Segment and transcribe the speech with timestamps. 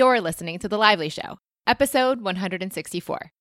[0.00, 3.32] You're listening to The Lively Show, episode 164.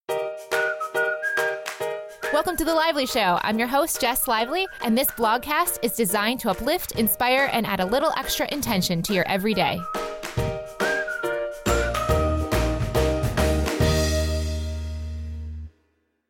[2.33, 3.39] Welcome to The Lively Show.
[3.43, 7.79] I'm your host, Jess Lively, and this blogcast is designed to uplift, inspire, and add
[7.79, 9.79] a little extra intention to your everyday.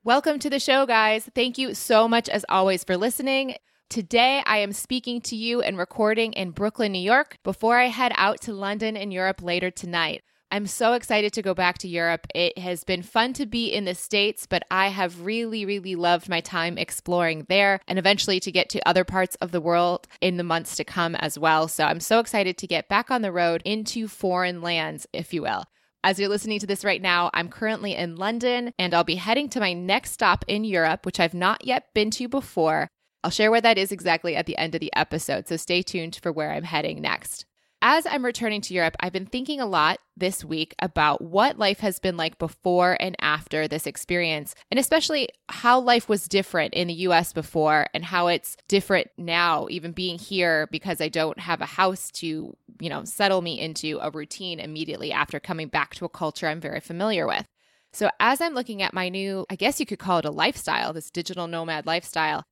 [0.04, 1.28] Welcome to the show, guys.
[1.34, 3.56] Thank you so much, as always, for listening.
[3.90, 8.12] Today, I am speaking to you and recording in Brooklyn, New York, before I head
[8.18, 10.22] out to London and Europe later tonight.
[10.52, 12.28] I'm so excited to go back to Europe.
[12.36, 16.30] It has been fun to be in the States, but I have really, really loved
[16.30, 20.38] my time exploring there and eventually to get to other parts of the world in
[20.38, 21.68] the months to come as well.
[21.68, 25.42] So I'm so excited to get back on the road into foreign lands, if you
[25.42, 25.64] will.
[26.04, 29.50] As you're listening to this right now, I'm currently in London and I'll be heading
[29.50, 32.88] to my next stop in Europe, which I've not yet been to before.
[33.24, 36.20] I'll share where that is exactly at the end of the episode, so stay tuned
[36.22, 37.46] for where I'm heading next.
[37.82, 41.80] As I'm returning to Europe, I've been thinking a lot this week about what life
[41.80, 46.90] has been like before and after this experience, and especially how life was different in
[46.90, 51.62] the US before and how it's different now, even being here because I don't have
[51.62, 56.06] a house to, you know, settle me into a routine immediately after coming back to
[56.06, 57.46] a culture I'm very familiar with.
[57.92, 60.94] So, as I'm looking at my new, I guess you could call it a lifestyle,
[60.94, 62.44] this digital nomad lifestyle,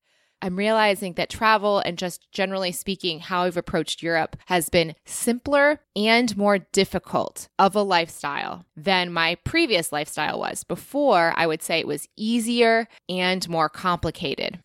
[0.42, 5.82] I'm realizing that travel and just generally speaking, how I've approached Europe has been simpler
[5.96, 10.64] and more difficult of a lifestyle than my previous lifestyle was.
[10.64, 14.60] Before, I would say it was easier and more complicated.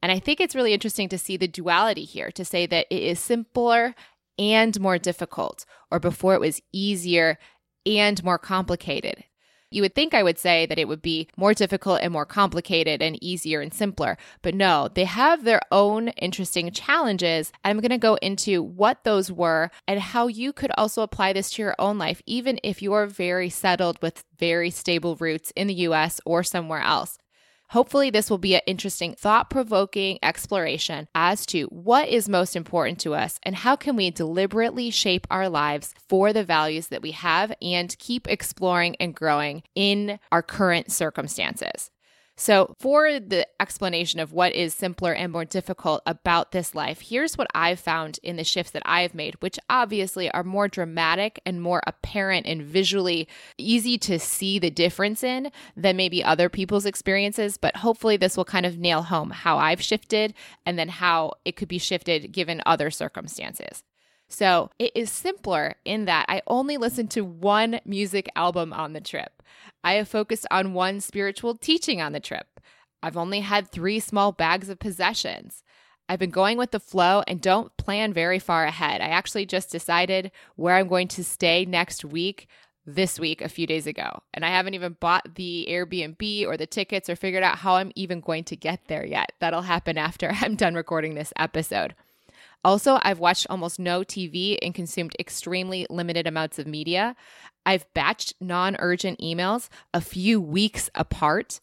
[0.00, 3.02] And I think it's really interesting to see the duality here to say that it
[3.02, 3.94] is simpler
[4.38, 7.38] and more difficult, or before it was easier
[7.84, 9.24] and more complicated.
[9.70, 13.02] You would think I would say that it would be more difficult and more complicated
[13.02, 17.52] and easier and simpler, but no, they have their own interesting challenges.
[17.64, 21.50] I'm going to go into what those were and how you could also apply this
[21.50, 25.74] to your own life, even if you're very settled with very stable roots in the
[25.74, 27.18] US or somewhere else.
[27.70, 32.98] Hopefully, this will be an interesting, thought provoking exploration as to what is most important
[33.00, 37.12] to us and how can we deliberately shape our lives for the values that we
[37.12, 41.90] have and keep exploring and growing in our current circumstances.
[42.40, 47.36] So, for the explanation of what is simpler and more difficult about this life, here's
[47.36, 51.60] what I've found in the shifts that I've made, which obviously are more dramatic and
[51.60, 53.26] more apparent and visually
[53.58, 57.56] easy to see the difference in than maybe other people's experiences.
[57.56, 60.32] But hopefully, this will kind of nail home how I've shifted
[60.64, 63.82] and then how it could be shifted given other circumstances.
[64.28, 69.00] So it is simpler in that I only listened to one music album on the
[69.00, 69.42] trip.
[69.82, 72.60] I have focused on one spiritual teaching on the trip.
[73.02, 75.62] I've only had three small bags of possessions.
[76.08, 79.00] I've been going with the flow and don't plan very far ahead.
[79.00, 82.48] I actually just decided where I'm going to stay next week
[82.86, 84.22] this week a few days ago.
[84.32, 87.92] And I haven't even bought the Airbnb or the tickets or figured out how I'm
[87.94, 89.32] even going to get there yet.
[89.40, 91.94] That'll happen after I'm done recording this episode.
[92.64, 97.14] Also, I've watched almost no TV and consumed extremely limited amounts of media.
[97.64, 101.60] I've batched non urgent emails a few weeks apart.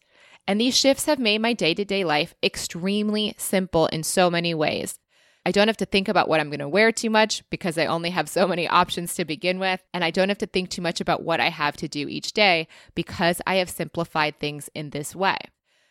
[0.48, 4.54] And these shifts have made my day to day life extremely simple in so many
[4.54, 4.98] ways.
[5.44, 7.86] I don't have to think about what I'm going to wear too much because I
[7.86, 9.80] only have so many options to begin with.
[9.94, 12.32] And I don't have to think too much about what I have to do each
[12.32, 15.36] day because I have simplified things in this way.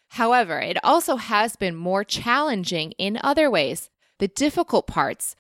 [0.10, 3.90] However, it also has been more challenging in other ways.
[4.20, 5.36] The difficult parts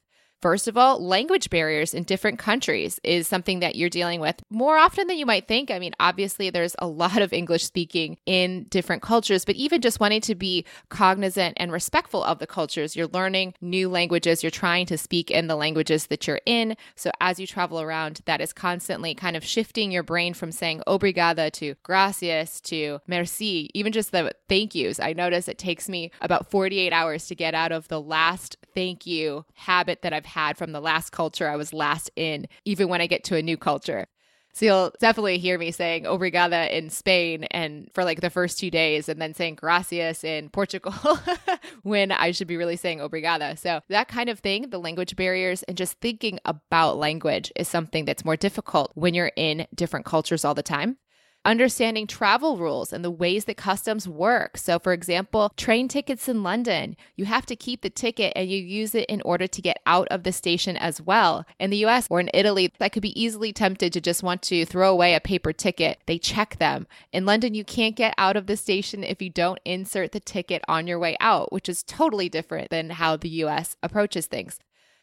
[0.45, 4.77] First of all, language barriers in different countries is something that you're dealing with more
[4.77, 5.71] often than you might think.
[5.71, 9.99] I mean, obviously, there's a lot of English speaking in different cultures, but even just
[9.99, 14.85] wanting to be cognizant and respectful of the cultures, you're learning new languages, you're trying
[14.85, 16.77] to speak in the languages that you're in.
[16.95, 20.83] So as you travel around, that is constantly kind of shifting your brain from saying
[20.85, 24.99] obrigada to gracias to merci, even just the thank yous.
[24.99, 29.07] I notice it takes me about 48 hours to get out of the last thank
[29.07, 33.01] you habit that I've had from the last culture I was last in, even when
[33.01, 34.05] I get to a new culture.
[34.53, 38.71] So you'll definitely hear me saying obrigada in Spain and for like the first two
[38.71, 40.93] days, and then saying gracias in Portugal
[41.83, 43.57] when I should be really saying obrigada.
[43.57, 48.05] So that kind of thing, the language barriers and just thinking about language is something
[48.05, 50.97] that's more difficult when you're in different cultures all the time
[51.45, 54.57] understanding travel rules and the ways that customs work.
[54.57, 58.57] So, for example, train tickets in London, you have to keep the ticket and you
[58.57, 61.45] use it in order to get out of the station as well.
[61.59, 64.65] In the US or in Italy, that could be easily tempted to just want to
[64.65, 65.99] throw away a paper ticket.
[66.07, 66.87] They check them.
[67.13, 70.63] In London, you can't get out of the station if you don't insert the ticket
[70.67, 74.59] on your way out, which is totally different than how the US approaches things.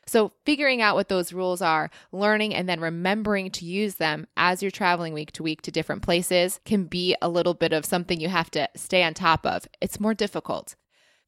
[0.07, 4.61] So, figuring out what those rules are, learning and then remembering to use them as
[4.63, 8.21] you're traveling week to week to different places can be a little bit of something
[8.21, 9.67] you have to stay on top of.
[9.81, 10.75] It's more difficult.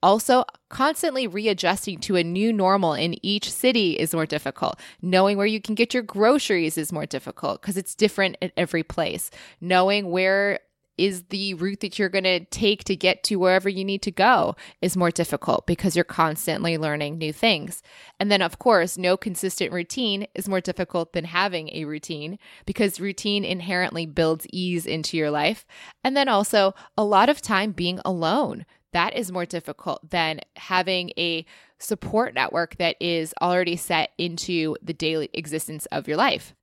[0.04, 4.78] Also, constantly readjusting to a new normal in each city is more difficult.
[5.00, 8.82] Knowing where you can get your groceries is more difficult because it's different at every
[8.82, 9.30] place.
[9.62, 10.58] Knowing where
[10.96, 14.10] is the route that you're going to take to get to wherever you need to
[14.10, 17.82] go is more difficult because you're constantly learning new things.
[18.20, 23.00] And then, of course, no consistent routine is more difficult than having a routine because
[23.00, 25.66] routine inherently builds ease into your life.
[26.02, 28.64] And then also, a lot of time being alone.
[28.92, 31.44] That is more difficult than having a
[31.78, 36.54] support network that is already set into the daily existence of your life.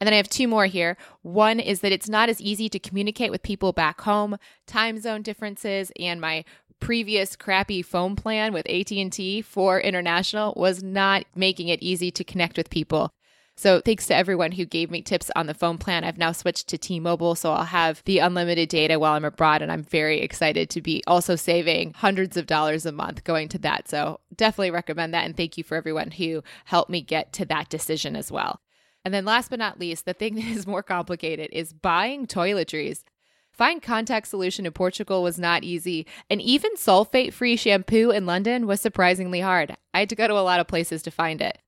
[0.00, 0.96] And then I have two more here.
[1.22, 5.22] One is that it's not as easy to communicate with people back home, time zone
[5.22, 6.44] differences, and my
[6.80, 12.56] previous crappy phone plan with AT&T for international was not making it easy to connect
[12.56, 13.12] with people.
[13.56, 16.04] So thanks to everyone who gave me tips on the phone plan.
[16.04, 19.72] I've now switched to T-Mobile, so I'll have the unlimited data while I'm abroad and
[19.72, 23.88] I'm very excited to be also saving hundreds of dollars a month going to that.
[23.88, 27.68] So definitely recommend that and thank you for everyone who helped me get to that
[27.68, 28.60] decision as well.
[29.04, 33.04] And then last but not least, the thing that is more complicated is buying toiletries.
[33.50, 38.68] Find contact solution in Portugal was not easy, and even sulfate free shampoo in London
[38.68, 39.76] was surprisingly hard.
[39.92, 41.58] I had to go to a lot of places to find it.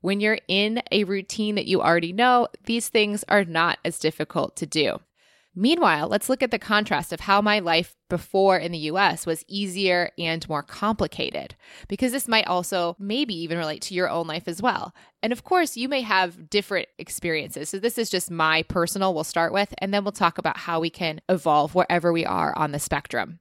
[0.00, 4.54] When you're in a routine that you already know, these things are not as difficult
[4.56, 5.00] to do.
[5.54, 9.44] Meanwhile, let's look at the contrast of how my life before in the US was
[9.48, 11.56] easier and more complicated,
[11.88, 14.94] because this might also maybe even relate to your own life as well.
[15.22, 17.68] And of course, you may have different experiences.
[17.68, 20.78] So, this is just my personal, we'll start with, and then we'll talk about how
[20.80, 23.40] we can evolve wherever we are on the spectrum.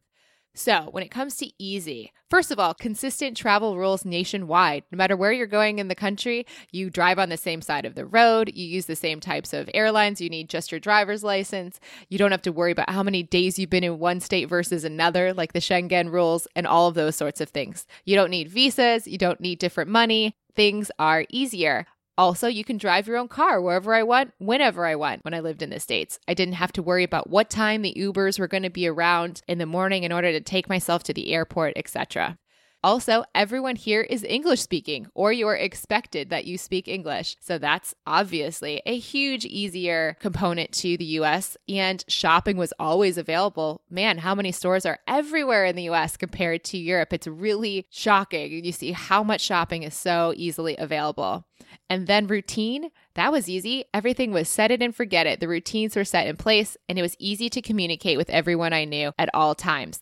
[0.60, 4.84] So, when it comes to easy, first of all, consistent travel rules nationwide.
[4.92, 7.96] No matter where you're going in the country, you drive on the same side of
[7.96, 11.80] the road, you use the same types of airlines, you need just your driver's license.
[12.10, 14.84] You don't have to worry about how many days you've been in one state versus
[14.84, 17.88] another, like the Schengen rules and all of those sorts of things.
[18.04, 20.36] You don't need visas, you don't need different money.
[20.58, 21.86] Things are easier.
[22.20, 25.40] Also, you can drive your own car wherever I want, whenever I want when I
[25.40, 26.20] lived in the States.
[26.28, 29.42] I didn't have to worry about what time the Ubers were going to be around
[29.48, 32.38] in the morning in order to take myself to the airport, etc.
[32.82, 37.36] Also, everyone here is English speaking, or you're expected that you speak English.
[37.42, 41.58] So that's obviously a huge, easier component to the US.
[41.68, 43.82] And shopping was always available.
[43.90, 47.12] Man, how many stores are everywhere in the US compared to Europe?
[47.12, 48.64] It's really shocking.
[48.64, 51.46] You see how much shopping is so easily available.
[51.90, 53.84] And then routine, that was easy.
[53.94, 55.42] Everything was set it and forget it.
[55.42, 58.86] The routines were set in place, and it was easy to communicate with everyone I
[58.86, 60.00] knew at all times.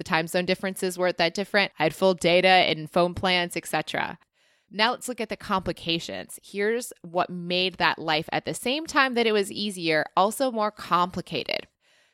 [0.00, 1.72] The time zone differences weren't that different.
[1.78, 4.18] I had full data and phone plans, etc.
[4.70, 6.38] Now let's look at the complications.
[6.42, 10.70] Here's what made that life at the same time that it was easier, also more
[10.70, 11.66] complicated.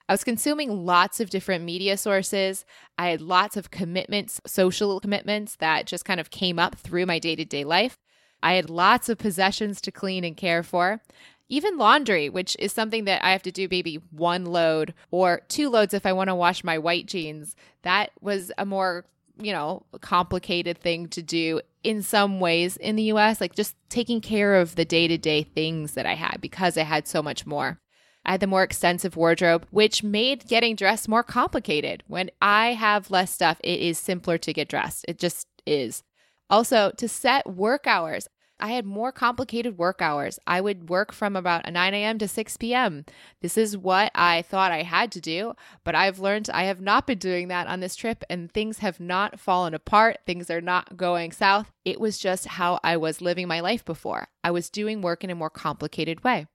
[0.08, 2.64] I was consuming lots of different media sources.
[2.98, 7.20] I had lots of commitments, social commitments that just kind of came up through my
[7.20, 8.00] day to day life.
[8.42, 11.02] I had lots of possessions to clean and care for
[11.48, 15.68] even laundry, which is something that I have to do maybe one load or two
[15.68, 17.54] loads if I want to wash my white jeans.
[17.82, 19.04] That was a more,
[19.40, 24.20] you know, complicated thing to do in some ways in the US, like just taking
[24.20, 27.46] care of the day to day things that I had because I had so much
[27.46, 27.80] more.
[28.24, 32.02] I had the more extensive wardrobe, which made getting dressed more complicated.
[32.08, 35.04] When I have less stuff, it is simpler to get dressed.
[35.06, 36.02] It just is.
[36.50, 38.28] Also, to set work hours.
[38.58, 40.38] I had more complicated work hours.
[40.46, 42.18] I would work from about 9 a.m.
[42.18, 43.04] to 6 p.m.
[43.40, 47.06] This is what I thought I had to do, but I've learned I have not
[47.06, 50.18] been doing that on this trip, and things have not fallen apart.
[50.26, 51.70] Things are not going south.
[51.84, 54.28] It was just how I was living my life before.
[54.42, 56.46] I was doing work in a more complicated way.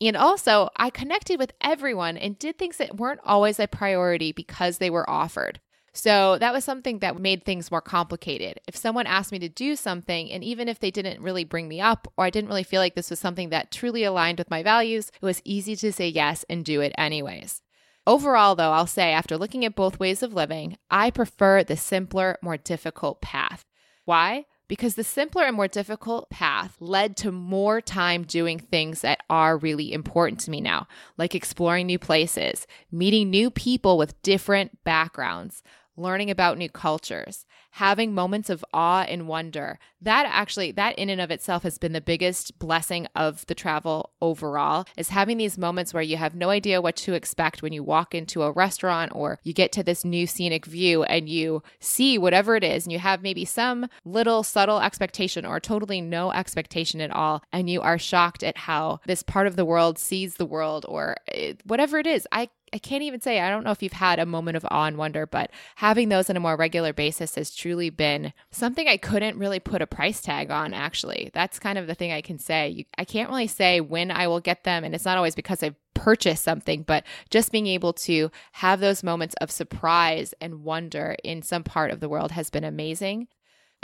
[0.00, 4.78] And also, I connected with everyone and did things that weren't always a priority because
[4.78, 5.60] they were offered.
[5.96, 8.60] So that was something that made things more complicated.
[8.66, 11.80] If someone asked me to do something, and even if they didn't really bring me
[11.80, 14.64] up, or I didn't really feel like this was something that truly aligned with my
[14.64, 17.62] values, it was easy to say yes and do it anyways.
[18.08, 22.38] Overall, though, I'll say after looking at both ways of living, I prefer the simpler,
[22.42, 23.64] more difficult path.
[24.04, 24.46] Why?
[24.66, 29.56] Because the simpler and more difficult path led to more time doing things that are
[29.56, 35.62] really important to me now, like exploring new places, meeting new people with different backgrounds,
[35.96, 39.78] learning about new cultures, having moments of awe and wonder.
[40.00, 44.10] That actually, that in and of itself has been the biggest blessing of the travel
[44.20, 47.82] overall is having these moments where you have no idea what to expect when you
[47.82, 52.18] walk into a restaurant or you get to this new scenic view and you see
[52.18, 57.00] whatever it is and you have maybe some little subtle expectation or totally no expectation
[57.00, 60.46] at all and you are shocked at how this part of the world sees the
[60.46, 62.26] world or eh, whatever it is.
[62.32, 64.86] I I can't even say, I don't know if you've had a moment of awe
[64.86, 68.96] and wonder, but having those on a more regular basis has truly been something I
[68.96, 71.30] couldn't really put a price tag on, actually.
[71.32, 72.68] That's kind of the thing I can say.
[72.68, 75.62] You, I can't really say when I will get them, and it's not always because
[75.62, 81.14] I've purchased something, but just being able to have those moments of surprise and wonder
[81.22, 83.28] in some part of the world has been amazing.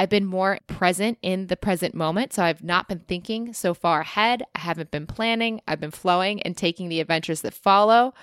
[0.01, 2.33] I've been more present in the present moment.
[2.33, 4.43] So I've not been thinking so far ahead.
[4.55, 5.61] I haven't been planning.
[5.69, 8.15] I've been flowing and taking the adventures that follow.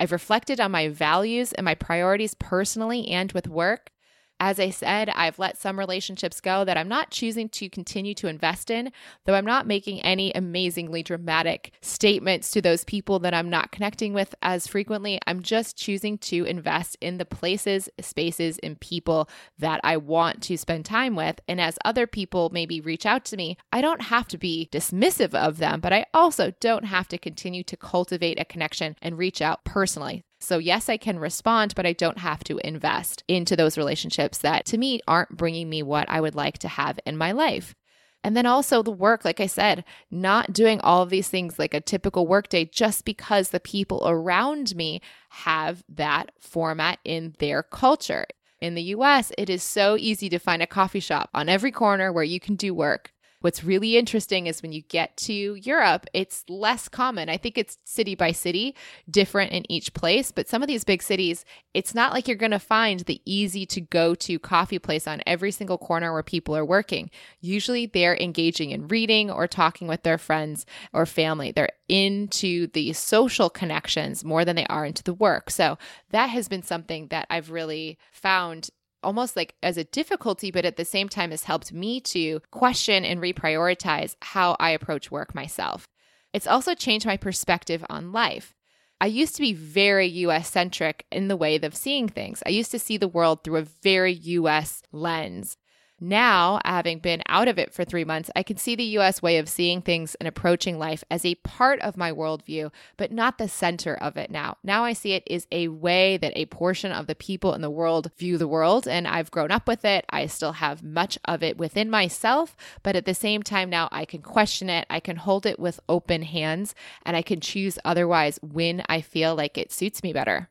[0.00, 3.90] I've reflected on my values and my priorities personally and with work.
[4.38, 8.28] As I said, I've let some relationships go that I'm not choosing to continue to
[8.28, 8.92] invest in,
[9.24, 14.12] though I'm not making any amazingly dramatic statements to those people that I'm not connecting
[14.12, 15.18] with as frequently.
[15.26, 19.28] I'm just choosing to invest in the places, spaces, and people
[19.58, 21.40] that I want to spend time with.
[21.48, 25.34] And as other people maybe reach out to me, I don't have to be dismissive
[25.34, 29.40] of them, but I also don't have to continue to cultivate a connection and reach
[29.40, 30.24] out personally.
[30.46, 34.64] So, yes, I can respond, but I don't have to invest into those relationships that
[34.66, 37.74] to me aren't bringing me what I would like to have in my life.
[38.22, 41.74] And then also the work, like I said, not doing all of these things like
[41.74, 45.00] a typical workday just because the people around me
[45.30, 48.26] have that format in their culture.
[48.60, 52.12] In the US, it is so easy to find a coffee shop on every corner
[52.12, 53.10] where you can do work.
[53.46, 57.28] What's really interesting is when you get to Europe, it's less common.
[57.28, 58.74] I think it's city by city,
[59.08, 60.32] different in each place.
[60.32, 63.64] But some of these big cities, it's not like you're going to find the easy
[63.66, 67.08] to go to coffee place on every single corner where people are working.
[67.40, 71.52] Usually they're engaging in reading or talking with their friends or family.
[71.52, 75.50] They're into the social connections more than they are into the work.
[75.50, 75.78] So
[76.10, 78.70] that has been something that I've really found
[79.06, 83.04] almost like as a difficulty, but at the same time has helped me to question
[83.04, 85.86] and reprioritize how I approach work myself.
[86.32, 88.52] It's also changed my perspective on life.
[89.00, 92.42] I used to be very US centric in the way of seeing things.
[92.44, 95.56] I used to see the world through a very US lens.
[95.98, 99.38] Now, having been out of it for three months, I can see the US way
[99.38, 103.48] of seeing things and approaching life as a part of my worldview, but not the
[103.48, 104.58] center of it now.
[104.62, 107.70] Now I see it is a way that a portion of the people in the
[107.70, 110.04] world view the world, and I've grown up with it.
[110.10, 114.04] I still have much of it within myself, but at the same time, now I
[114.04, 116.74] can question it, I can hold it with open hands,
[117.06, 120.50] and I can choose otherwise when I feel like it suits me better.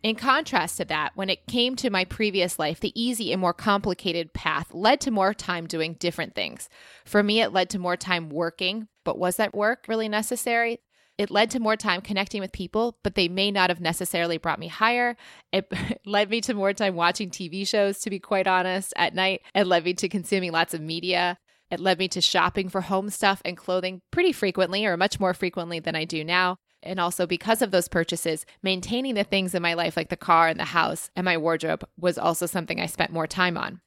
[0.00, 3.52] In contrast to that, when it came to my previous life, the easy and more
[3.52, 6.68] complicated path led to more time doing different things.
[7.04, 10.78] For me, it led to more time working, but was that work really necessary?
[11.18, 14.60] It led to more time connecting with people, but they may not have necessarily brought
[14.60, 15.16] me higher.
[15.52, 15.72] It
[16.06, 19.42] led me to more time watching TV shows, to be quite honest, at night.
[19.52, 21.38] It led me to consuming lots of media.
[21.72, 25.34] It led me to shopping for home stuff and clothing pretty frequently, or much more
[25.34, 26.58] frequently than I do now.
[26.82, 30.48] And also, because of those purchases, maintaining the things in my life, like the car
[30.48, 33.80] and the house and my wardrobe, was also something I spent more time on.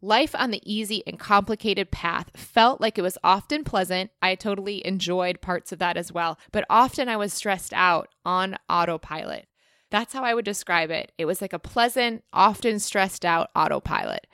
[0.00, 4.12] Life on the easy and complicated path felt like it was often pleasant.
[4.22, 8.56] I totally enjoyed parts of that as well, but often I was stressed out on
[8.70, 9.48] autopilot.
[9.90, 11.12] That's how I would describe it.
[11.18, 14.26] It was like a pleasant, often stressed out autopilot.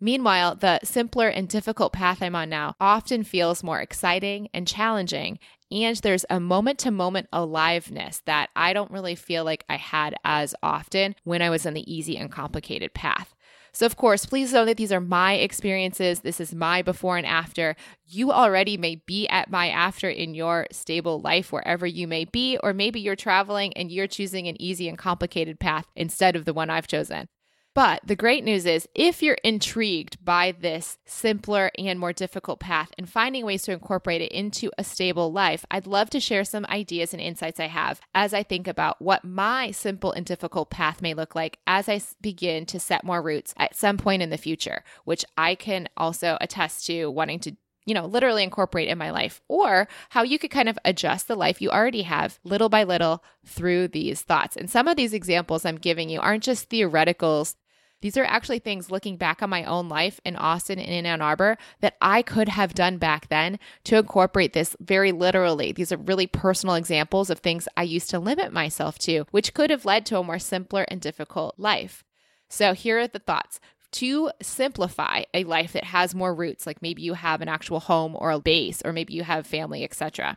[0.00, 5.38] Meanwhile, the simpler and difficult path I'm on now often feels more exciting and challenging
[5.74, 10.14] and there's a moment to moment aliveness that I don't really feel like I had
[10.24, 13.34] as often when I was on the easy and complicated path.
[13.72, 16.20] So, of course, please know that these are my experiences.
[16.20, 17.74] This is my before and after.
[18.06, 22.56] You already may be at my after in your stable life, wherever you may be,
[22.62, 26.54] or maybe you're traveling and you're choosing an easy and complicated path instead of the
[26.54, 27.26] one I've chosen.
[27.74, 32.92] But the great news is if you're intrigued by this simpler and more difficult path
[32.96, 36.66] and finding ways to incorporate it into a stable life, I'd love to share some
[36.66, 41.02] ideas and insights I have as I think about what my simple and difficult path
[41.02, 44.38] may look like as I begin to set more roots at some point in the
[44.38, 49.10] future, which I can also attest to wanting to you know, literally incorporate in my
[49.10, 52.82] life, or how you could kind of adjust the life you already have little by
[52.82, 54.56] little through these thoughts.
[54.56, 57.56] And some of these examples I'm giving you aren't just theoreticals
[58.04, 61.22] these are actually things looking back on my own life in Austin and in Ann
[61.22, 65.72] Arbor that I could have done back then to incorporate this very literally.
[65.72, 69.70] These are really personal examples of things I used to limit myself to, which could
[69.70, 72.04] have led to a more simpler and difficult life.
[72.50, 73.58] So here are the thoughts
[73.92, 78.14] to simplify a life that has more roots, like maybe you have an actual home
[78.18, 80.36] or a base, or maybe you have family, etc.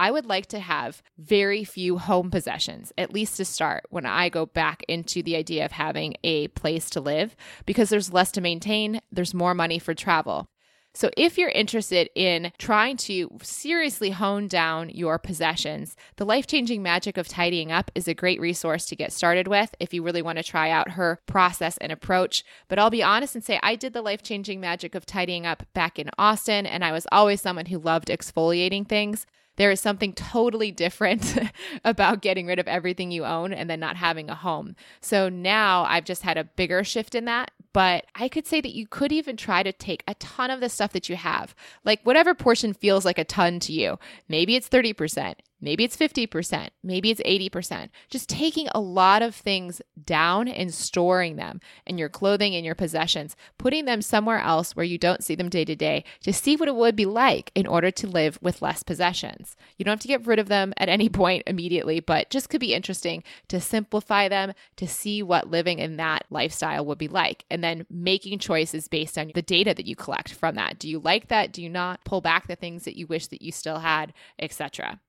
[0.00, 4.30] I would like to have very few home possessions, at least to start, when I
[4.30, 8.40] go back into the idea of having a place to live, because there's less to
[8.40, 10.48] maintain, there's more money for travel.
[10.94, 16.82] So, if you're interested in trying to seriously hone down your possessions, the life changing
[16.82, 20.22] magic of tidying up is a great resource to get started with if you really
[20.22, 22.42] want to try out her process and approach.
[22.68, 25.64] But I'll be honest and say I did the life changing magic of tidying up
[25.74, 29.26] back in Austin, and I was always someone who loved exfoliating things.
[29.60, 31.36] There is something totally different
[31.84, 34.74] about getting rid of everything you own and then not having a home.
[35.02, 38.74] So now I've just had a bigger shift in that but I could say that
[38.74, 42.00] you could even try to take a ton of the stuff that you have, like
[42.02, 43.98] whatever portion feels like a ton to you.
[44.28, 47.90] Maybe it's 30%, Maybe it's 50%, maybe it's 80%.
[48.08, 52.74] Just taking a lot of things down and storing them in your clothing and your
[52.74, 56.56] possessions, putting them somewhere else where you don't see them day to day to see
[56.56, 59.56] what it would be like in order to live with less possessions.
[59.76, 62.60] You don't have to get rid of them at any point immediately, but just could
[62.60, 67.44] be interesting to simplify them to see what living in that lifestyle would be like
[67.50, 70.78] and then making choices based on the data that you collect from that.
[70.78, 71.52] Do you like that?
[71.52, 72.04] Do you not?
[72.04, 75.00] Pull back the things that you wish that you still had, etc.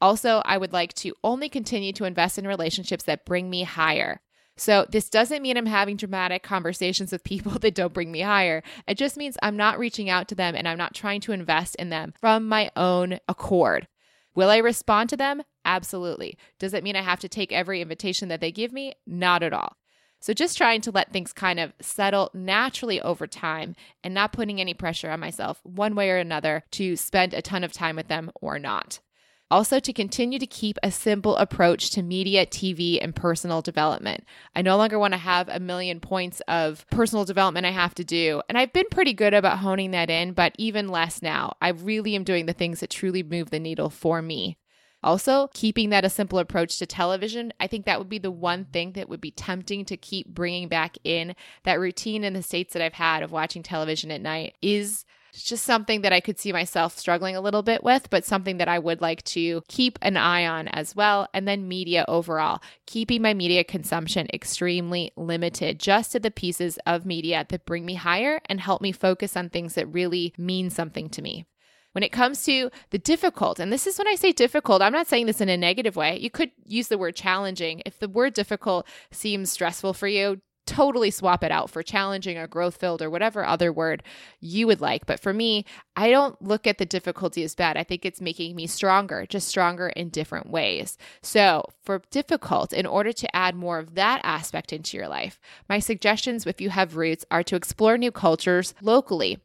[0.00, 4.20] Also, I would like to only continue to invest in relationships that bring me higher.
[4.56, 8.62] So, this doesn't mean I'm having dramatic conversations with people that don't bring me higher.
[8.86, 11.76] It just means I'm not reaching out to them and I'm not trying to invest
[11.76, 13.86] in them from my own accord.
[14.34, 15.42] Will I respond to them?
[15.64, 16.36] Absolutely.
[16.58, 18.94] Does it mean I have to take every invitation that they give me?
[19.06, 19.76] Not at all.
[20.20, 24.60] So, just trying to let things kind of settle naturally over time and not putting
[24.60, 28.08] any pressure on myself one way or another to spend a ton of time with
[28.08, 28.98] them or not.
[29.50, 34.24] Also, to continue to keep a simple approach to media, TV, and personal development.
[34.54, 38.04] I no longer want to have a million points of personal development I have to
[38.04, 38.42] do.
[38.48, 41.56] And I've been pretty good about honing that in, but even less now.
[41.62, 44.58] I really am doing the things that truly move the needle for me.
[45.02, 48.64] Also, keeping that a simple approach to television, I think that would be the one
[48.64, 51.36] thing that would be tempting to keep bringing back in.
[51.62, 55.44] That routine in the states that I've had of watching television at night is it's
[55.44, 58.68] just something that I could see myself struggling a little bit with, but something that
[58.68, 61.28] I would like to keep an eye on as well.
[61.34, 67.06] And then media overall, keeping my media consumption extremely limited, just to the pieces of
[67.06, 71.08] media that bring me higher and help me focus on things that really mean something
[71.10, 71.46] to me.
[71.92, 75.08] When it comes to the difficult, and this is when I say difficult, I'm not
[75.08, 76.18] saying this in a negative way.
[76.18, 77.82] You could use the word challenging.
[77.86, 82.46] If the word difficult seems stressful for you, totally swap it out for challenging or
[82.46, 84.02] growth filled or whatever other word
[84.40, 85.06] you would like.
[85.06, 85.64] But for me,
[85.96, 87.76] I don't look at the difficulty as bad.
[87.76, 90.98] I think it's making me stronger, just stronger in different ways.
[91.22, 95.78] So, for difficult, in order to add more of that aspect into your life, my
[95.78, 99.38] suggestions, if you have roots, are to explore new cultures locally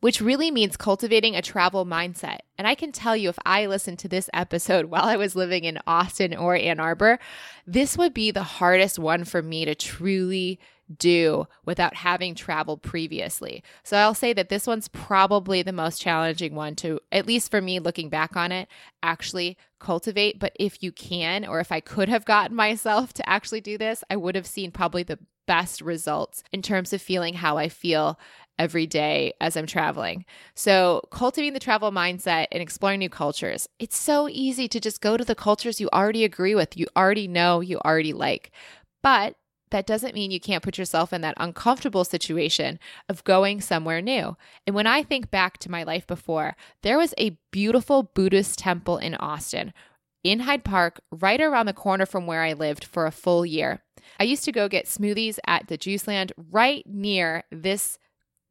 [0.00, 2.38] which really means cultivating a travel mindset.
[2.56, 5.64] And I can tell you, if I listened to this episode while I was living
[5.64, 7.18] in Austin or Ann Arbor,
[7.66, 10.58] this would be the hardest one for me to truly
[10.96, 13.62] do without having traveled previously.
[13.82, 17.60] So I'll say that this one's probably the most challenging one to, at least for
[17.60, 18.68] me looking back on it,
[19.02, 20.38] actually cultivate.
[20.38, 24.02] But if you can, or if I could have gotten myself to actually do this,
[24.08, 28.18] I would have seen probably the best results in terms of feeling how I feel
[28.58, 30.24] every day as I'm traveling.
[30.54, 33.68] So, cultivating the travel mindset and exploring new cultures.
[33.78, 37.28] It's so easy to just go to the cultures you already agree with, you already
[37.28, 38.50] know, you already like.
[39.02, 39.36] But
[39.70, 44.36] that doesn't mean you can't put yourself in that uncomfortable situation of going somewhere new.
[44.66, 48.98] And when I think back to my life before, there was a beautiful Buddhist temple
[48.98, 49.72] in Austin,
[50.24, 53.82] in Hyde Park, right around the corner from where I lived for a full year.
[54.18, 57.98] I used to go get smoothies at the Juice Land right near this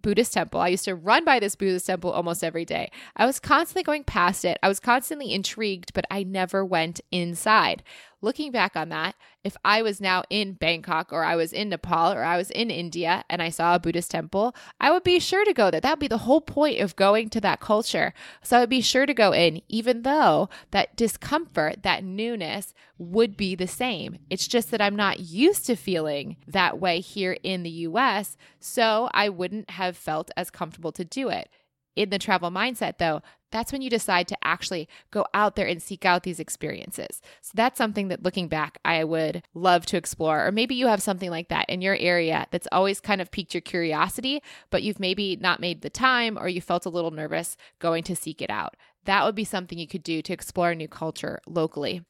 [0.08, 0.62] Buddhist temple.
[0.62, 2.90] I used to run by this Buddhist temple almost every day.
[3.18, 4.58] I was constantly going past it.
[4.64, 7.84] I was constantly intrigued, but I never went inside
[8.22, 12.12] looking back on that, if I was now in Bangkok or I was in Nepal
[12.12, 15.46] or I was in India and I saw a Buddhist temple, I would be sure
[15.46, 15.82] to go there.
[15.82, 18.14] That would be the whole point of going to that culture.
[18.42, 23.38] So I would be sure to go in, even though that discomfort, that newness would
[23.38, 24.18] be the same.
[24.30, 28.38] It's just that I'm not used to feeling that way here in the US.
[28.60, 31.50] So I wouldn't have felt as comfortable to do it
[31.98, 35.82] in the travel mindset, though, that's when you decide to actually go out there and
[35.82, 37.22] seek out these experiences.
[37.42, 40.46] So that's something that looking back, I would love to explore.
[40.46, 43.54] Or maybe you have something like that in your area that's always kind of piqued
[43.54, 47.58] your curiosity, but you've maybe not made the time or you felt a little nervous
[47.80, 48.76] going to seek it out.
[49.06, 52.04] That would be something you could do to explore a new culture locally.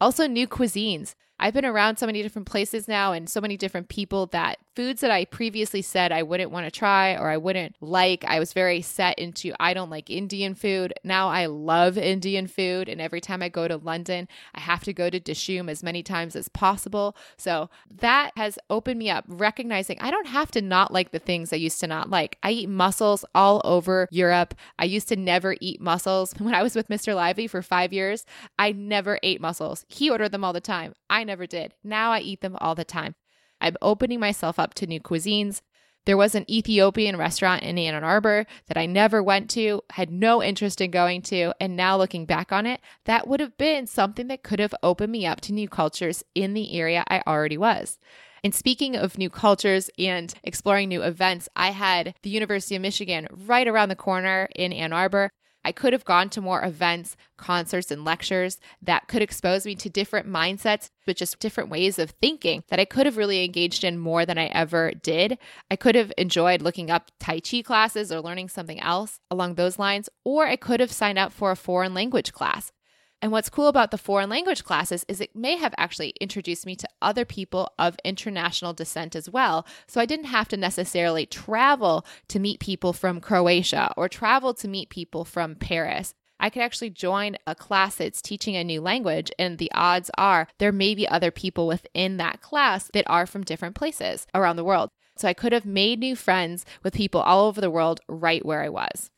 [0.00, 1.14] Also, new cuisines.
[1.40, 5.00] I've been around so many different places now and so many different people that foods
[5.00, 8.52] that I previously said I wouldn't want to try or I wouldn't like, I was
[8.52, 10.94] very set into I don't like Indian food.
[11.04, 12.88] Now I love Indian food.
[12.88, 16.02] And every time I go to London, I have to go to Dishoom as many
[16.02, 17.16] times as possible.
[17.36, 21.52] So that has opened me up, recognizing I don't have to not like the things
[21.52, 22.38] I used to not like.
[22.42, 24.54] I eat mussels all over Europe.
[24.78, 26.34] I used to never eat mussels.
[26.48, 27.14] When I was with Mr.
[27.14, 28.24] Lively for five years,
[28.58, 29.84] I never ate mussels.
[29.88, 30.94] He ordered them all the time.
[31.10, 31.74] I never did.
[31.84, 33.14] Now I eat them all the time.
[33.60, 35.60] I'm opening myself up to new cuisines.
[36.06, 40.42] There was an Ethiopian restaurant in Ann Arbor that I never went to, had no
[40.42, 44.26] interest in going to, and now looking back on it, that would have been something
[44.28, 47.98] that could have opened me up to new cultures in the area I already was.
[48.42, 53.26] And speaking of new cultures and exploring new events, I had the University of Michigan
[53.30, 55.30] right around the corner in Ann Arbor.
[55.68, 59.90] I could have gone to more events, concerts, and lectures that could expose me to
[59.90, 63.98] different mindsets, but just different ways of thinking that I could have really engaged in
[63.98, 65.36] more than I ever did.
[65.70, 69.78] I could have enjoyed looking up Tai Chi classes or learning something else along those
[69.78, 72.72] lines, or I could have signed up for a foreign language class.
[73.20, 76.76] And what's cool about the foreign language classes is it may have actually introduced me
[76.76, 79.66] to other people of international descent as well.
[79.88, 84.68] So I didn't have to necessarily travel to meet people from Croatia or travel to
[84.68, 86.14] meet people from Paris.
[86.40, 90.46] I could actually join a class that's teaching a new language, and the odds are
[90.58, 94.64] there may be other people within that class that are from different places around the
[94.64, 94.90] world.
[95.16, 98.62] So I could have made new friends with people all over the world right where
[98.62, 99.10] I was.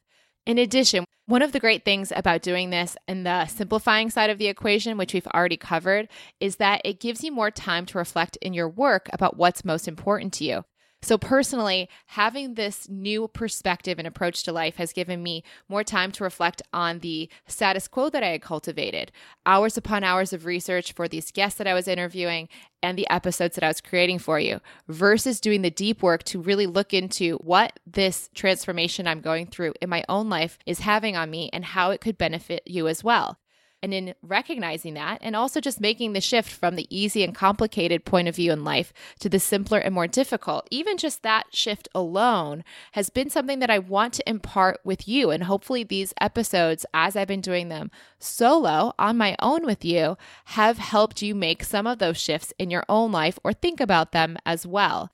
[0.50, 4.38] In addition, one of the great things about doing this and the simplifying side of
[4.38, 6.08] the equation, which we've already covered,
[6.40, 9.86] is that it gives you more time to reflect in your work about what's most
[9.86, 10.64] important to you.
[11.02, 16.12] So, personally, having this new perspective and approach to life has given me more time
[16.12, 19.10] to reflect on the status quo that I had cultivated,
[19.46, 22.50] hours upon hours of research for these guests that I was interviewing
[22.82, 26.40] and the episodes that I was creating for you, versus doing the deep work to
[26.40, 31.16] really look into what this transformation I'm going through in my own life is having
[31.16, 33.39] on me and how it could benefit you as well.
[33.82, 38.04] And in recognizing that, and also just making the shift from the easy and complicated
[38.04, 41.88] point of view in life to the simpler and more difficult, even just that shift
[41.94, 42.62] alone
[42.92, 45.30] has been something that I want to impart with you.
[45.30, 50.18] And hopefully, these episodes, as I've been doing them solo on my own with you,
[50.46, 54.12] have helped you make some of those shifts in your own life or think about
[54.12, 55.10] them as well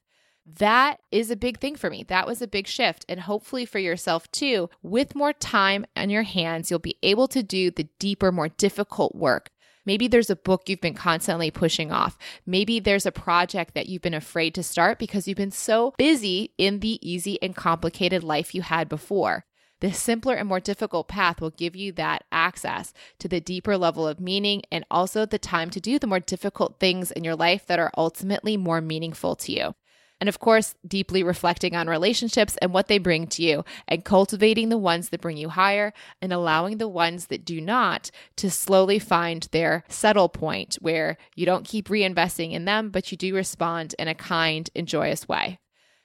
[0.54, 2.04] that is a big thing for me.
[2.04, 3.04] That was a big shift.
[3.08, 7.42] And hopefully for yourself too, with more time on your hands, you'll be able to
[7.42, 9.50] do the deeper, more difficult work.
[9.84, 12.18] Maybe there's a book you've been constantly pushing off.
[12.44, 16.52] Maybe there's a project that you've been afraid to start because you've been so busy
[16.58, 19.44] in the easy and complicated life you had before.
[19.80, 24.08] The simpler and more difficult path will give you that access to the deeper level
[24.08, 27.66] of meaning and also the time to do the more difficult things in your life
[27.66, 29.74] that are ultimately more meaningful to you.
[30.20, 34.70] And of course, deeply reflecting on relationships and what they bring to you, and cultivating
[34.70, 38.98] the ones that bring you higher and allowing the ones that do not to slowly
[38.98, 43.94] find their settle point where you don't keep reinvesting in them, but you do respond
[43.98, 45.58] in a kind and joyous way.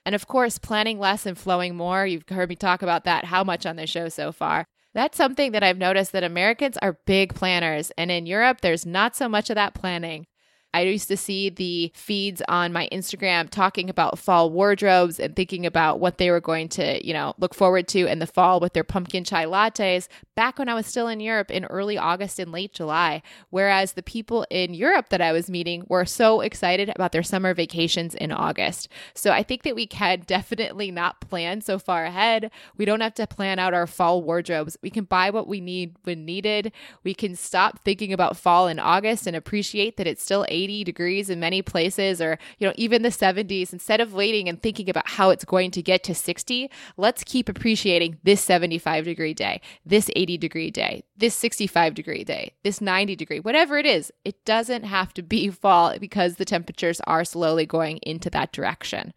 [0.04, 2.06] And of course, planning less and flowing more.
[2.06, 4.66] You've heard me talk about that how much on the show so far.
[4.94, 9.16] That's something that I've noticed that Americans are big planners, and in Europe, there's not
[9.16, 10.26] so much of that planning.
[10.74, 15.66] I used to see the feeds on my Instagram talking about fall wardrobes and thinking
[15.66, 18.72] about what they were going to, you know, look forward to in the fall with
[18.72, 22.50] their pumpkin chai lattes back when I was still in Europe in early August and
[22.52, 23.22] late July.
[23.50, 27.52] Whereas the people in Europe that I was meeting were so excited about their summer
[27.52, 28.88] vacations in August.
[29.14, 32.50] So I think that we can definitely not plan so far ahead.
[32.76, 34.78] We don't have to plan out our fall wardrobes.
[34.82, 36.72] We can buy what we need when needed.
[37.04, 41.30] We can stop thinking about fall in August and appreciate that it's still 80 degrees
[41.30, 43.72] in many places or, you know, even the 70s.
[43.72, 47.48] Instead of waiting and thinking about how it's going to get to 60, let's keep
[47.48, 53.16] appreciating this 75 degree day, this 80 degree day, this 65 degree day, this 90
[53.16, 54.12] degree, whatever it is.
[54.24, 59.12] It doesn't have to be fall because the temperatures are slowly going into that direction.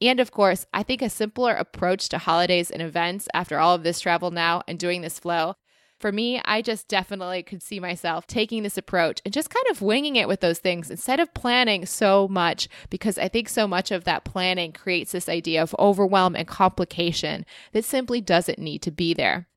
[0.00, 3.82] And of course, I think a simpler approach to holidays and events after all of
[3.82, 5.56] this travel now and doing this flow
[5.98, 9.82] for me, I just definitely could see myself taking this approach and just kind of
[9.82, 13.90] winging it with those things instead of planning so much, because I think so much
[13.90, 18.90] of that planning creates this idea of overwhelm and complication that simply doesn't need to
[18.90, 19.48] be there.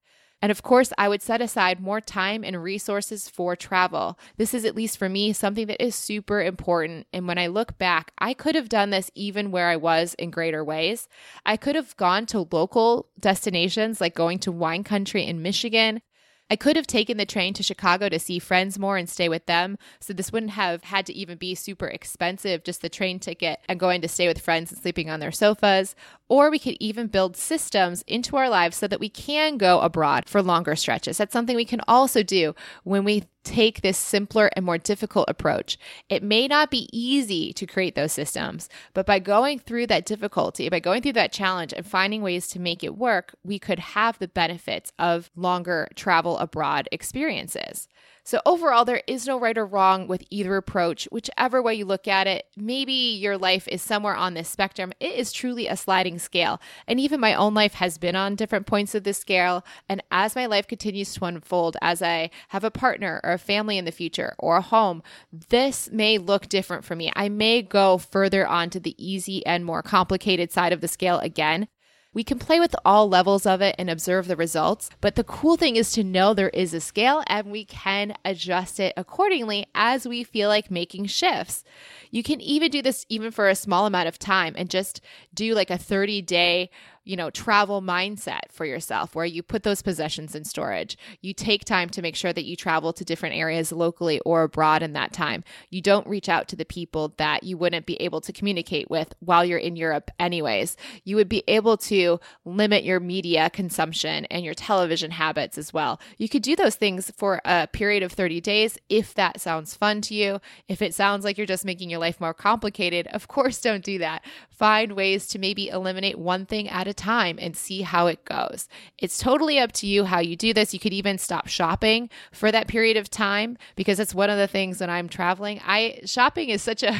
[0.42, 4.18] And of course, I would set aside more time and resources for travel.
[4.38, 7.08] This is, at least for me, something that is super important.
[7.12, 10.32] And when I look back, I could have done this even where I was in
[10.32, 11.10] greater ways.
[11.46, 16.02] I could have gone to local destinations like going to wine country in Michigan,
[16.50, 19.46] I could have taken the train to Chicago to see friends more and stay with
[19.46, 19.78] them.
[20.00, 23.80] So this wouldn't have had to even be super expensive, just the train ticket and
[23.80, 25.96] going to stay with friends and sleeping on their sofas.
[26.28, 30.28] Or we could even build systems into our lives so that we can go abroad
[30.28, 31.18] for longer stretches.
[31.18, 35.78] That's something we can also do when we take this simpler and more difficult approach.
[36.10, 40.70] It may not be easy to create those systems, but by going through that difficulty,
[40.70, 44.20] by going through that challenge and finding ways to make it work, we could have
[44.20, 47.88] the benefits of longer travel abroad experiences.
[48.24, 51.08] So, overall, there is no right or wrong with either approach.
[51.12, 54.94] Whichever way you look at it, maybe your life is somewhere on this spectrum.
[55.00, 56.62] It is truly a sliding scale.
[56.88, 59.66] And even my own life has been on different points of this scale.
[59.88, 63.78] And as my life continues to unfold, as I have a partner or a family
[63.78, 65.02] in the future or a home,
[65.32, 67.12] this may look different for me.
[67.16, 71.68] I may go further onto the easy and more complicated side of the scale again.
[72.12, 75.58] We can play with all levels of it and observe the results, but the cool
[75.58, 80.08] thing is to know there is a scale and we can adjust it accordingly as
[80.08, 81.64] we feel like making shifts.
[82.10, 85.02] You can even do this even for a small amount of time and just
[85.36, 86.72] do like a 30 day
[87.10, 90.96] you know, travel mindset for yourself where you put those possessions in storage.
[91.22, 94.84] You take time to make sure that you travel to different areas locally or abroad
[94.84, 95.44] in that time.
[95.72, 99.16] You don't reach out to the people that you wouldn't be able to communicate with
[99.22, 100.78] while you're in Europe, anyways.
[101.04, 106.00] You would be able to limit your media consumption and your television habits as well.
[106.20, 110.02] You could do those things for a period of 30 days if that sounds fun
[110.02, 110.42] to you.
[110.68, 113.98] If it sounds like you're just making your life more complicated, of course, don't do
[113.98, 114.24] that.
[114.52, 118.68] Find ways to maybe eliminate one thing at a time and see how it goes.
[118.98, 120.74] It's totally up to you how you do this.
[120.74, 124.48] You could even stop shopping for that period of time because that's one of the
[124.48, 125.62] things when I'm traveling.
[125.66, 126.96] I shopping is such a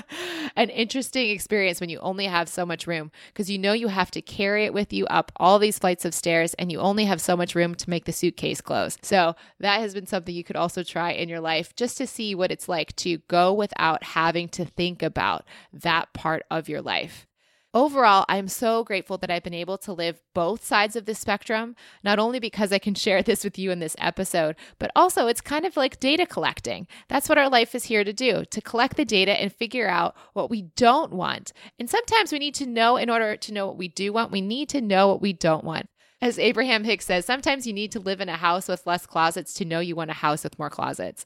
[0.56, 4.10] an interesting experience when you only have so much room because you know you have
[4.12, 7.20] to carry it with you up all these flights of stairs and you only have
[7.20, 8.96] so much room to make the suitcase close.
[9.02, 12.34] So that has been something you could also try in your life just to see
[12.34, 17.26] what it's like to go without having to think about that part of your life.
[17.74, 21.74] Overall, I'm so grateful that I've been able to live both sides of the spectrum,
[22.04, 25.40] not only because I can share this with you in this episode, but also it's
[25.40, 26.86] kind of like data collecting.
[27.08, 30.14] That's what our life is here to do to collect the data and figure out
[30.34, 31.54] what we don't want.
[31.78, 34.42] And sometimes we need to know, in order to know what we do want, we
[34.42, 35.86] need to know what we don't want.
[36.20, 39.54] As Abraham Hicks says, sometimes you need to live in a house with less closets
[39.54, 41.24] to know you want a house with more closets.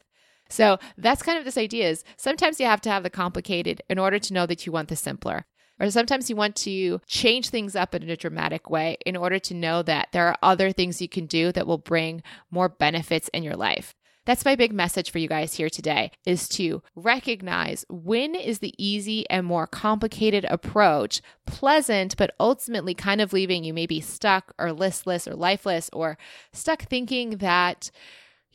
[0.48, 3.98] So that's kind of this idea is sometimes you have to have the complicated in
[3.98, 5.44] order to know that you want the simpler.
[5.78, 9.54] Or sometimes you want to change things up in a dramatic way in order to
[9.54, 13.42] know that there are other things you can do that will bring more benefits in
[13.42, 13.94] your life.
[14.26, 18.74] That's my big message for you guys here today is to recognize when is the
[18.76, 24.72] easy and more complicated approach pleasant, but ultimately kind of leaving you maybe stuck or
[24.72, 26.18] listless or lifeless or
[26.52, 27.92] stuck thinking that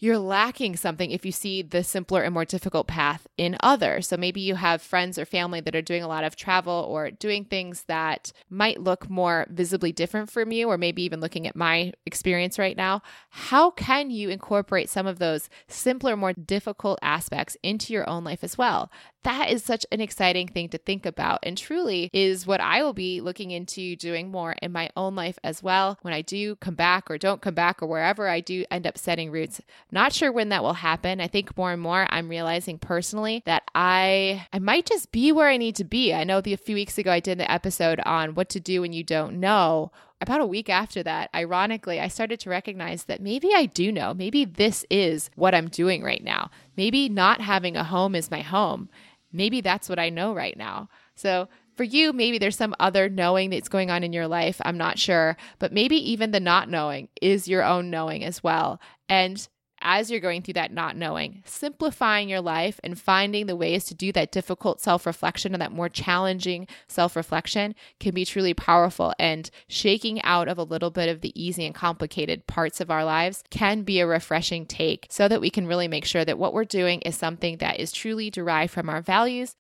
[0.02, 4.08] you're lacking something if you see the simpler and more difficult path in others.
[4.08, 7.12] So maybe you have friends or family that are doing a lot of travel or
[7.12, 11.56] doing things that might look more visibly different from you, or maybe even looking at
[11.56, 13.04] my experience right now.
[13.30, 18.44] How can you incorporate some of those simpler, more difficult aspects into your own life
[18.44, 18.90] as well?
[19.24, 22.94] that is such an exciting thing to think about and truly is what I will
[22.94, 26.76] be looking into doing more in my own life as well when I do come
[26.76, 29.62] back or don't come back or wherever I do end up setting roots.
[29.92, 31.20] Not sure when that will happen.
[31.20, 35.50] I think more and more I'm realizing personally that I I might just be where
[35.50, 36.14] I need to be.
[36.14, 38.82] I know the, a few weeks ago I did the episode on what to do
[38.82, 43.22] when you don't know about a week after that, ironically, I started to recognize that
[43.22, 44.14] maybe I do know.
[44.14, 46.52] Maybe this is what I'm doing right now.
[46.78, 48.88] Maybe not having a home is my home
[49.34, 50.90] maybe that's what I know right now.
[51.16, 54.62] So for you, maybe there's some other knowing that's going on in your life.
[54.64, 55.38] I'm not sure.
[55.60, 58.80] But maybe even the not knowing is your own knowing as well.
[59.08, 59.48] And
[59.82, 63.96] as you're going through that not knowing, simplifying your life and finding the ways to
[63.96, 69.14] do that difficult self reflection and that more challenging self reflection can be truly powerful.
[69.20, 73.06] And shaking out of a little bit of the easy and complicated parts of our
[73.06, 76.54] lives can be a refreshing take so that we can really make sure that what
[76.54, 79.56] we're doing is something that is truly derived from our values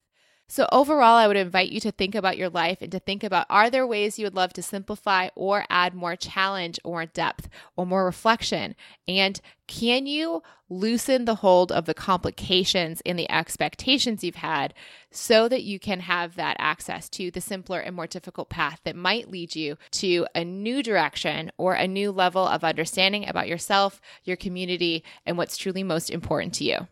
[0.52, 3.46] so, overall, I would invite you to think about your life and to think about
[3.50, 7.86] are there ways you would love to simplify or add more challenge or depth or
[7.86, 8.76] more reflection?
[9.08, 14.74] And can you loosen the hold of the complications and the expectations you've had
[15.10, 18.94] so that you can have that access to the simpler and more difficult path that
[18.98, 24.02] might lead you to a new direction or a new level of understanding about yourself,
[24.26, 26.90] your community, and what's truly most important to you?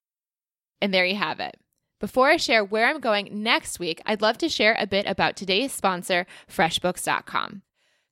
[0.81, 1.57] And there you have it.
[1.99, 5.35] Before I share where I'm going next week, I'd love to share a bit about
[5.35, 7.61] today's sponsor, FreshBooks.com.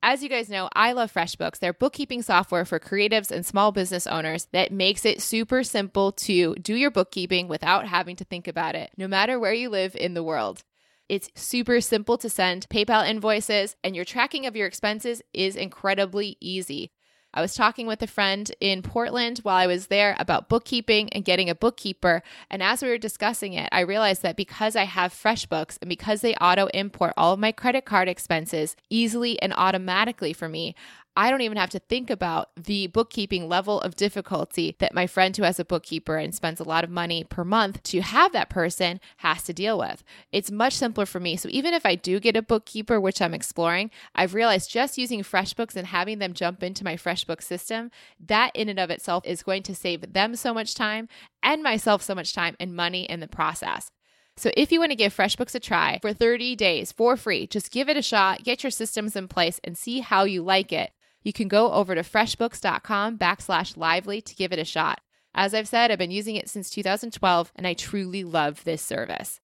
[0.04, 1.60] As you guys know, I love FreshBooks.
[1.60, 6.56] They're bookkeeping software for creatives and small business owners that makes it super simple to
[6.56, 10.14] do your bookkeeping without having to think about it, no matter where you live in
[10.16, 10.64] the world.
[11.08, 16.36] It's super simple to send PayPal invoices, and your tracking of your expenses is incredibly
[16.42, 16.92] easy.
[17.38, 21.24] I was talking with a friend in Portland while I was there about bookkeeping and
[21.24, 22.24] getting a bookkeeper.
[22.50, 26.22] And as we were discussing it, I realized that because I have FreshBooks and because
[26.22, 30.74] they auto import all of my credit card expenses easily and automatically for me,
[31.18, 35.36] I don't even have to think about the bookkeeping level of difficulty that my friend
[35.36, 38.52] who has a bookkeeper and spends a lot of money per month to have that
[38.52, 40.04] person has to deal with.
[40.32, 41.36] It's much simpler for me.
[41.36, 45.24] So even if I do get a bookkeeper, which I'm exploring, I've realized just using
[45.24, 47.90] FreshBooks and having them jump into my FreshBooks system,
[48.24, 51.10] that in and of itself is going to save them so much time
[51.42, 53.90] and myself so much time and money in the process.
[54.36, 57.72] So if you want to give FreshBooks a try for 30 days for free, just
[57.72, 60.92] give it a shot, get your systems in place, and see how you like it
[61.28, 65.02] you can go over to freshbooks.com backslash lively to give it a shot.
[65.36, 69.42] As I've said, I've been using it since 2012 and I truly love this service.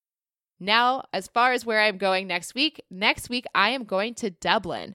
[0.61, 4.29] Now, as far as where I'm going next week, next week I am going to
[4.29, 4.93] Dublin.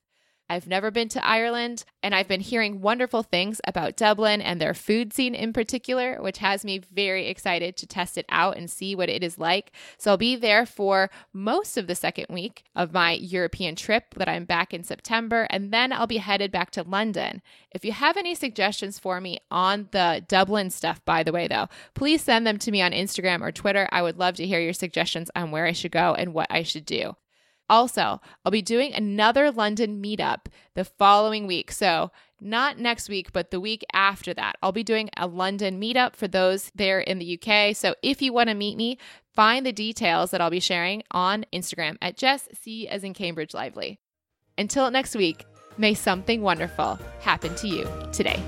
[0.51, 4.73] I've never been to Ireland, and I've been hearing wonderful things about Dublin and their
[4.73, 8.95] food scene in particular, which has me very excited to test it out and see
[8.95, 9.73] what it is like.
[9.99, 14.29] So I'll be there for most of the second week of my European trip that
[14.29, 17.43] I'm back in September, and then I'll be headed back to London.
[17.71, 21.69] If you have any suggestions for me on the Dublin stuff, by the way, though,
[21.93, 23.89] please send them to me on Instagram or Twitter.
[23.93, 26.63] I would love to hear your suggestions on where I should go and what I
[26.63, 27.17] should do.
[27.68, 31.70] Also, I'll be doing another London meetup the following week.
[31.70, 34.57] So, not next week, but the week after that.
[34.62, 37.74] I'll be doing a London meetup for those there in the UK.
[37.76, 38.98] So, if you want to meet me,
[39.35, 43.54] find the details that I'll be sharing on Instagram at Jess C as in Cambridge
[43.54, 43.98] Lively.
[44.57, 45.44] Until next week,
[45.76, 48.42] may something wonderful happen to you today.